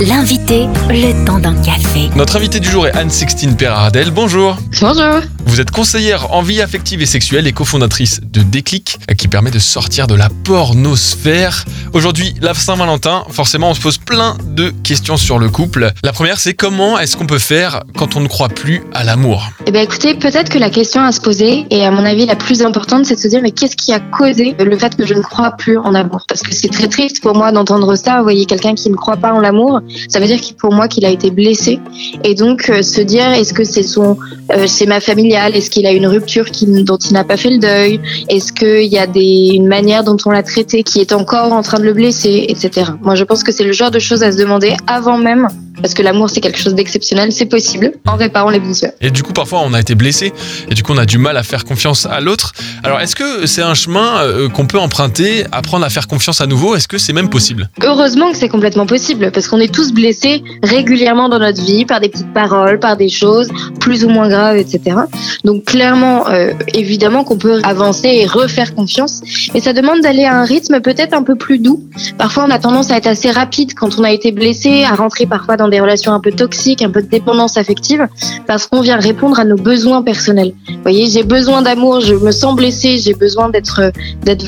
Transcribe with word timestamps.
L'invité, 0.00 0.68
le 0.90 1.24
temps 1.24 1.40
d'un 1.40 1.56
café. 1.60 2.08
Notre 2.14 2.36
invité 2.36 2.60
du 2.60 2.68
jour 2.68 2.86
est 2.86 2.96
Anne-Sixtine 2.96 3.56
Perardel. 3.56 4.12
Bonjour. 4.12 4.56
Bonjour. 4.80 5.22
Vous 5.48 5.62
êtes 5.62 5.70
conseillère 5.70 6.34
en 6.34 6.42
vie 6.42 6.60
affective 6.60 7.00
et 7.00 7.06
sexuelle 7.06 7.46
et 7.46 7.52
cofondatrice 7.52 8.20
de 8.22 8.42
Déclic, 8.42 8.98
qui 9.16 9.28
permet 9.28 9.50
de 9.50 9.58
sortir 9.58 10.06
de 10.06 10.14
la 10.14 10.28
pornosphère. 10.44 11.64
Aujourd'hui, 11.94 12.34
la 12.42 12.52
Saint-Valentin, 12.52 13.24
forcément, 13.30 13.70
on 13.70 13.74
se 13.74 13.80
pose 13.80 13.96
plein 13.96 14.36
de 14.44 14.68
questions 14.82 15.16
sur 15.16 15.38
le 15.38 15.48
couple. 15.48 15.90
La 16.04 16.12
première, 16.12 16.38
c'est 16.38 16.52
comment 16.52 16.98
est-ce 16.98 17.16
qu'on 17.16 17.26
peut 17.26 17.38
faire 17.38 17.82
quand 17.96 18.14
on 18.14 18.20
ne 18.20 18.28
croit 18.28 18.50
plus 18.50 18.82
à 18.92 19.04
l'amour? 19.04 19.48
Eh 19.64 19.70
bien, 19.70 19.80
écoutez, 19.80 20.14
peut-être 20.14 20.50
que 20.50 20.58
la 20.58 20.68
question 20.68 21.00
à 21.00 21.12
se 21.12 21.20
poser, 21.20 21.64
et 21.70 21.82
à 21.82 21.90
mon 21.90 22.04
avis 22.04 22.26
la 22.26 22.36
plus 22.36 22.60
importante, 22.60 23.06
c'est 23.06 23.14
de 23.14 23.20
se 23.20 23.28
dire, 23.28 23.40
mais 23.42 23.50
qu'est-ce 23.50 23.74
qui 23.74 23.94
a 23.94 24.00
causé 24.00 24.54
le 24.58 24.78
fait 24.78 24.96
que 24.96 25.06
je 25.06 25.14
ne 25.14 25.22
crois 25.22 25.52
plus 25.52 25.78
en 25.78 25.94
amour 25.94 26.26
Parce 26.28 26.42
que 26.42 26.54
c'est 26.54 26.68
très 26.68 26.88
triste 26.88 27.22
pour 27.22 27.34
moi 27.34 27.52
d'entendre 27.52 27.96
ça. 27.96 28.18
Vous 28.18 28.24
voyez, 28.24 28.44
quelqu'un 28.44 28.74
qui 28.74 28.90
ne 28.90 28.96
croit 28.96 29.16
pas 29.16 29.32
en 29.32 29.40
l'amour, 29.40 29.80
ça 30.10 30.20
veut 30.20 30.26
dire 30.26 30.40
pour 30.58 30.74
moi 30.74 30.88
qu'il 30.88 31.06
a 31.06 31.10
été 31.10 31.30
blessé. 31.30 31.80
Et 32.22 32.34
donc, 32.34 32.68
euh, 32.68 32.82
se 32.82 33.00
dire, 33.00 33.32
est-ce 33.32 33.54
que 33.54 33.64
c'est 33.64 33.82
son 33.82 34.18
euh, 34.52 34.66
schéma 34.66 35.00
familial 35.00 35.37
Est-ce 35.46 35.70
qu'il 35.70 35.86
a 35.86 35.92
une 35.92 36.06
rupture 36.06 36.46
dont 36.84 36.96
il 36.98 37.12
n'a 37.12 37.24
pas 37.24 37.36
fait 37.36 37.50
le 37.50 37.58
deuil 37.58 38.00
Est-ce 38.28 38.52
qu'il 38.52 38.92
y 38.92 38.98
a 38.98 39.06
des, 39.06 39.52
une 39.54 39.66
manière 39.66 40.04
dont 40.04 40.16
on 40.26 40.30
l'a 40.30 40.42
traité 40.42 40.82
qui 40.82 41.00
est 41.00 41.12
encore 41.12 41.52
en 41.52 41.62
train 41.62 41.78
de 41.78 41.84
le 41.84 41.92
blesser, 41.92 42.46
etc. 42.48 42.92
Moi, 43.02 43.14
je 43.14 43.24
pense 43.24 43.42
que 43.42 43.52
c'est 43.52 43.64
le 43.64 43.72
genre 43.72 43.90
de 43.90 43.98
choses 43.98 44.22
à 44.22 44.32
se 44.32 44.36
demander 44.36 44.74
avant 44.86 45.18
même 45.18 45.48
parce 45.80 45.94
que 45.94 46.02
l'amour 46.02 46.30
c'est 46.30 46.40
quelque 46.40 46.58
chose 46.58 46.74
d'exceptionnel, 46.74 47.32
c'est 47.32 47.46
possible 47.46 47.92
en 48.06 48.16
réparant 48.16 48.50
les 48.50 48.60
blessures. 48.60 48.90
Et 49.00 49.10
du 49.10 49.22
coup, 49.22 49.32
parfois, 49.32 49.60
on 49.64 49.72
a 49.74 49.80
été 49.80 49.94
blessé 49.94 50.32
et 50.70 50.74
du 50.74 50.82
coup, 50.82 50.92
on 50.92 50.98
a 50.98 51.06
du 51.06 51.18
mal 51.18 51.36
à 51.36 51.42
faire 51.42 51.64
confiance 51.64 52.06
à 52.06 52.20
l'autre. 52.20 52.52
Alors, 52.82 53.00
est-ce 53.00 53.16
que 53.16 53.46
c'est 53.46 53.62
un 53.62 53.74
chemin 53.74 54.22
euh, 54.22 54.48
qu'on 54.48 54.66
peut 54.66 54.78
emprunter, 54.78 55.44
apprendre 55.52 55.84
à 55.84 55.90
faire 55.90 56.08
confiance 56.08 56.40
à 56.40 56.46
nouveau 56.46 56.74
Est-ce 56.74 56.88
que 56.88 56.98
c'est 56.98 57.12
même 57.12 57.30
possible? 57.30 57.68
Heureusement 57.82 58.30
que 58.30 58.36
c'est 58.36 58.48
complètement 58.48 58.86
possible 58.86 59.30
parce 59.32 59.48
qu'on 59.48 59.60
est 59.60 59.72
tous 59.72 59.92
blessés 59.92 60.42
régulièrement 60.62 61.28
dans 61.28 61.38
notre 61.38 61.62
vie 61.62 61.84
par 61.84 62.00
des 62.00 62.08
petites 62.08 62.32
paroles, 62.32 62.78
par 62.78 62.96
des 62.96 63.08
choses 63.08 63.48
plus 63.80 64.04
ou 64.04 64.08
moins 64.08 64.28
graves, 64.28 64.56
etc. 64.56 64.96
Donc, 65.44 65.64
clairement, 65.64 66.28
euh, 66.28 66.52
évidemment 66.74 67.24
qu'on 67.24 67.38
peut 67.38 67.60
avancer 67.64 68.08
et 68.08 68.26
refaire 68.26 68.74
confiance, 68.74 69.20
mais 69.54 69.60
ça 69.60 69.72
demande 69.72 70.00
d'aller 70.00 70.24
à 70.24 70.34
un 70.34 70.44
rythme 70.44 70.80
peut-être 70.80 71.14
un 71.14 71.22
peu 71.22 71.36
plus 71.36 71.58
doux. 71.58 71.84
Parfois, 72.16 72.44
on 72.46 72.50
a 72.50 72.58
tendance 72.58 72.90
à 72.90 72.96
être 72.96 73.06
assez 73.06 73.30
rapide 73.30 73.74
quand 73.74 73.98
on 73.98 74.04
a 74.04 74.12
été 74.12 74.32
blessé, 74.32 74.84
à 74.84 74.94
rentrer 74.94 75.26
parfois 75.26 75.56
dans 75.56 75.68
des 75.68 75.80
relations 75.80 76.12
un 76.12 76.20
peu 76.20 76.32
toxiques, 76.32 76.82
un 76.82 76.90
peu 76.90 77.02
de 77.02 77.08
dépendance 77.08 77.56
affective, 77.56 78.06
parce 78.46 78.66
qu'on 78.66 78.80
vient 78.80 78.98
répondre 78.98 79.38
à 79.38 79.44
nos 79.44 79.56
besoins 79.56 80.02
personnels. 80.02 80.52
Vous 80.68 80.82
voyez, 80.82 81.06
j'ai 81.06 81.22
besoin 81.22 81.62
d'amour, 81.62 82.00
je 82.00 82.14
me 82.14 82.30
sens 82.30 82.54
blessée, 82.54 82.98
j'ai 82.98 83.14
besoin 83.14 83.48
d'être 83.48 83.92
d'être 84.22 84.44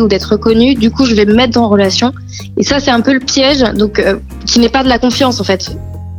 ou 0.00 0.08
d'être 0.08 0.32
reconnue. 0.32 0.74
Du 0.74 0.90
coup, 0.90 1.04
je 1.04 1.14
vais 1.14 1.24
me 1.24 1.34
mettre 1.34 1.58
en 1.58 1.68
relation. 1.68 2.12
Et 2.56 2.62
ça, 2.62 2.80
c'est 2.80 2.90
un 2.90 3.00
peu 3.00 3.12
le 3.12 3.20
piège, 3.20 3.60
donc 3.74 3.98
euh, 3.98 4.18
qui 4.46 4.58
n'est 4.58 4.68
pas 4.68 4.82
de 4.82 4.88
la 4.88 4.98
confiance 4.98 5.40
en 5.40 5.44
fait. 5.44 5.70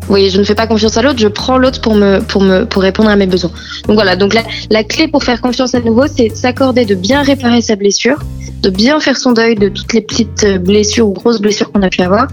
Voyez, 0.10 0.30
je 0.32 0.40
ne 0.40 0.44
fais 0.44 0.56
pas 0.56 0.68
confiance 0.68 0.98
à 0.98 1.02
l'autre, 1.04 1.20
je 1.20 1.28
prends 1.28 1.58
l'autre 1.58 1.82
pour 1.82 1.96
me, 1.96 2.20
pour 2.20 2.42
me, 2.42 2.66
pour 2.66 2.82
répondre 2.82 3.10
à 3.10 3.16
mes 3.16 3.28
besoins. 3.28 3.52
Donc 3.88 3.96
voilà. 3.96 4.16
Donc 4.16 4.34
la, 4.34 4.42
la 4.72 4.84
clé 4.84 5.08
pour 5.08 5.24
faire 5.24 5.40
confiance 5.40 5.76
à 5.76 5.80
nouveau, 5.82 6.06
c'est 6.08 6.30
de 6.30 6.36
s'accorder 6.36 6.86
de 6.86 6.96
bien 6.96 7.22
réparer 7.22 7.62
sa 7.62 7.76
blessure, 7.76 8.18
de 8.62 8.70
bien 8.72 9.00
faire 9.00 9.18
son 9.18 9.34
deuil 9.34 9.56
de 9.56 9.70
toutes 9.70 9.94
les 9.94 10.02
petites 10.02 10.46
blessures 10.64 11.08
ou 11.08 11.14
grosses 11.14 11.40
blessures 11.40 11.72
qu'on 11.72 11.84
a 11.84 11.90
pu 11.90 12.02
avoir, 12.02 12.28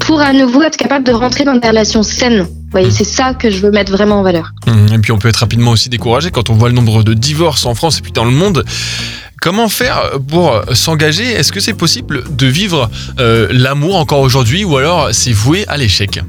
pour 0.00 0.20
à 0.20 0.34
nouveau 0.34 0.62
être 0.62 0.76
capable 0.76 1.06
de 1.06 1.12
rentrer 1.12 1.44
dans 1.44 1.56
des 1.56 1.66
relations 1.66 2.02
saines. 2.02 2.42
Vous 2.42 2.70
voyez, 2.80 2.90
c'est 2.90 3.04
ça 3.04 3.32
que 3.34 3.50
je 3.50 3.58
veux 3.60 3.70
mettre 3.70 3.90
vraiment 3.92 4.20
en 4.20 4.22
valeur. 4.22 4.52
Hum, 4.66 4.88
Et 4.92 4.98
puis, 4.98 5.12
on 5.12 5.18
peut 5.18 5.28
être 5.28 5.36
rapidement 5.36 5.70
aussi 5.70 5.88
découragé 5.88 6.30
quand 6.30 6.50
on 6.50 6.54
voit 6.54 6.68
le 6.68 6.74
nombre 6.74 7.02
de 7.02 7.14
divorces 7.14 7.64
en 7.64 7.74
France 7.74 7.98
et 7.98 8.02
puis 8.02 8.12
dans 8.12 8.24
le 8.24 8.32
monde. 8.32 8.64
Comment 9.40 9.68
faire 9.68 10.10
pour 10.28 10.60
s'engager? 10.72 11.24
Est-ce 11.24 11.52
que 11.52 11.60
c'est 11.60 11.74
possible 11.74 12.24
de 12.30 12.46
vivre 12.46 12.90
euh, 13.18 13.46
l'amour 13.50 13.96
encore 13.96 14.20
aujourd'hui 14.20 14.64
ou 14.64 14.76
alors 14.76 15.08
c'est 15.12 15.32
voué 15.32 15.64
à 15.68 15.76
l'échec? 15.76 16.20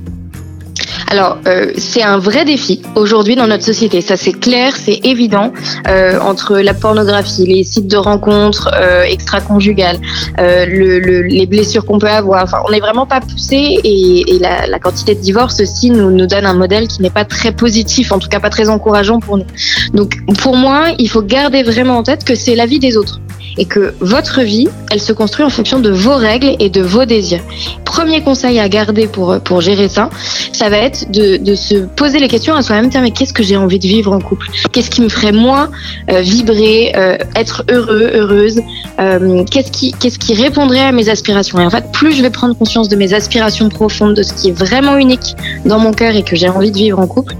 Alors, 1.07 1.37
euh, 1.47 1.71
c'est 1.77 2.01
un 2.01 2.17
vrai 2.17 2.45
défi 2.45 2.81
aujourd'hui 2.95 3.35
dans 3.35 3.47
notre 3.47 3.63
société. 3.63 4.01
Ça, 4.01 4.17
c'est 4.17 4.33
clair, 4.33 4.73
c'est 4.75 4.99
évident. 5.03 5.53
Euh, 5.87 6.19
entre 6.19 6.57
la 6.57 6.73
pornographie, 6.73 7.45
les 7.45 7.63
sites 7.63 7.87
de 7.87 7.97
rencontres 7.97 8.71
euh, 8.73 9.03
extra-conjugales, 9.03 9.97
euh, 10.39 10.65
le, 10.65 10.99
le, 10.99 11.21
les 11.21 11.45
blessures 11.45 11.85
qu'on 11.85 11.99
peut 11.99 12.07
avoir. 12.07 12.43
Enfin, 12.43 12.57
on 12.67 12.71
n'est 12.71 12.79
vraiment 12.79 13.05
pas 13.05 13.21
poussé 13.21 13.79
et, 13.83 14.35
et 14.35 14.39
la, 14.39 14.67
la, 14.67 14.79
quantité 14.79 15.15
de 15.15 15.21
divorces 15.21 15.59
aussi 15.59 15.91
nous, 15.91 16.11
nous 16.11 16.27
donne 16.27 16.45
un 16.45 16.53
modèle 16.53 16.87
qui 16.87 17.01
n'est 17.01 17.09
pas 17.09 17.25
très 17.25 17.51
positif, 17.51 18.11
en 18.11 18.19
tout 18.19 18.27
cas 18.27 18.39
pas 18.39 18.49
très 18.49 18.69
encourageant 18.69 19.19
pour 19.19 19.37
nous. 19.37 19.45
Donc, 19.93 20.17
pour 20.39 20.55
moi, 20.55 20.87
il 20.97 21.09
faut 21.09 21.21
garder 21.21 21.63
vraiment 21.63 21.97
en 21.97 22.03
tête 22.03 22.23
que 22.23 22.35
c'est 22.35 22.55
la 22.55 22.65
vie 22.65 22.79
des 22.79 22.97
autres 22.97 23.19
et 23.57 23.65
que 23.65 23.93
votre 23.99 24.41
vie, 24.41 24.67
elle 24.91 25.01
se 25.01 25.13
construit 25.13 25.45
en 25.45 25.49
fonction 25.49 25.79
de 25.79 25.89
vos 25.89 26.15
règles 26.15 26.55
et 26.59 26.69
de 26.69 26.81
vos 26.81 27.05
désirs. 27.05 27.41
Premier 27.85 28.21
conseil 28.21 28.59
à 28.59 28.67
garder 28.67 29.07
pour, 29.07 29.39
pour 29.39 29.61
gérer 29.61 29.87
ça, 29.87 30.09
ça 30.51 30.69
va 30.69 30.77
être 30.77 31.09
de, 31.11 31.37
de 31.37 31.55
se 31.55 31.75
poser 31.75 32.19
les 32.19 32.27
questions 32.27 32.53
à 32.55 32.61
soi-même, 32.61 32.89
tiens, 32.89 33.01
mais 33.01 33.11
qu'est-ce 33.11 33.33
que 33.33 33.43
j'ai 33.43 33.55
envie 33.55 33.79
de 33.79 33.87
vivre 33.87 34.11
en 34.11 34.19
couple? 34.19 34.47
Qu'est-ce 34.71 34.89
qui 34.89 35.01
me 35.01 35.09
ferait 35.09 35.31
moi 35.31 35.69
euh, 36.11 36.21
vibrer, 36.21 36.93
euh, 36.95 37.17
être 37.35 37.63
heureux, 37.69 38.11
heureuse? 38.13 38.59
Euh, 38.99 39.43
Qu'est-ce 39.49 39.71
qui, 39.71 39.93
qu'est-ce 39.93 40.19
qui 40.19 40.33
répondrait 40.33 40.81
à 40.81 40.91
mes 40.91 41.09
aspirations? 41.09 41.59
Et 41.59 41.65
en 41.65 41.69
fait, 41.69 41.85
plus 41.93 42.13
je 42.13 42.21
vais 42.21 42.29
prendre 42.29 42.55
conscience 42.57 42.89
de 42.89 42.95
mes 42.95 43.13
aspirations 43.13 43.69
profondes, 43.69 44.15
de 44.15 44.23
ce 44.23 44.33
qui 44.33 44.49
est 44.49 44.57
vraiment 44.57 44.97
unique 44.97 45.35
dans 45.65 45.79
mon 45.79 45.93
cœur 45.93 46.15
et 46.15 46.23
que 46.23 46.35
j'ai 46.35 46.49
envie 46.49 46.71
de 46.71 46.77
vivre 46.77 46.99
en 46.99 47.07
couple, 47.07 47.33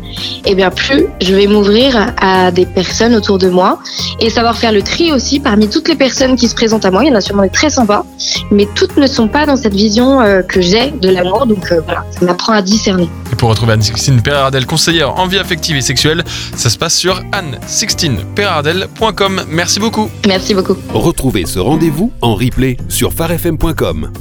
et 0.46 0.52
eh 0.52 0.56
bien 0.56 0.70
plus 0.70 1.06
je 1.22 1.34
vais 1.36 1.48
m'ouvrir 1.48 2.14
à 2.22 2.52
des 2.52 2.66
personnes 2.66 3.16
autour 3.16 3.38
de 3.38 3.50
moi 3.50 3.80
et 4.20 4.30
savoir 4.30 4.58
faire 4.58 4.72
le 4.72 4.82
tri 4.82 5.12
aussi 5.12 5.40
parmi 5.40 5.68
toutes 5.68 5.88
les 5.88 5.96
personnes 5.96 6.05
qui 6.36 6.48
se 6.48 6.56
présentent 6.56 6.86
à 6.86 6.92
moi. 6.92 7.04
Il 7.04 7.10
y 7.10 7.12
en 7.12 7.16
a 7.16 7.22
sûrement 7.22 7.44
des 7.44 7.50
très 7.50 7.70
sympas, 7.70 8.06
mais 8.52 8.68
toutes 8.76 8.98
ne 8.98 9.08
sont 9.08 9.28
pas 9.28 9.46
dans 9.46 9.56
cette 9.56 9.74
vision 9.74 10.22
euh, 10.22 10.42
que 10.42 10.62
j'ai 10.62 10.92
de 10.92 11.10
l'amour. 11.10 11.46
Donc 11.46 11.72
euh, 11.72 11.82
voilà, 11.86 12.04
ça 12.12 12.26
m'apprend 12.26 12.54
à 12.54 12.62
discerner. 12.62 13.10
Et 13.32 13.36
pour 13.36 13.50
retrouver 13.50 13.74
Anne-Sixtine 13.74 14.22
Perardel, 14.22 14.66
conseillère 14.66 15.20
en 15.20 15.28
vie 15.28 15.40
affective 15.40 15.76
et 15.76 15.82
sexuelle, 15.82 16.24
ça 16.56 16.70
se 16.70 16.78
passe 16.78 16.96
sur 16.96 17.22
anne-sixtineperardel.com. 17.32 19.44
Merci 19.50 19.80
beaucoup. 19.80 20.10
Merci 20.28 20.54
beaucoup. 20.54 20.76
Retrouvez 20.94 21.46
ce 21.46 21.60
rendez-vous 21.60 22.12
en 22.22 22.36
replay 22.36 22.78
sur 22.90 23.14
farfm.com. 23.14 24.12